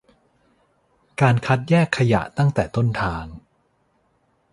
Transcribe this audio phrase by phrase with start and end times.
[1.21, 3.25] การคัดแยกขยะตั้งแต่ต้นทาง